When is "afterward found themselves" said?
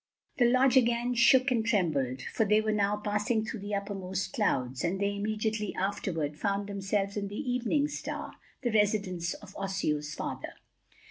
5.75-7.17